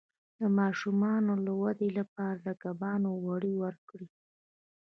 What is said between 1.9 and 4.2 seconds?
لپاره د کبانو غوړي ورکړئ